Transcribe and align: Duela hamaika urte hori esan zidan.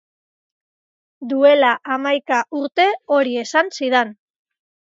Duela 1.33 1.69
hamaika 1.97 2.41
urte 2.63 2.89
hori 3.17 3.39
esan 3.45 3.73
zidan. 3.79 4.19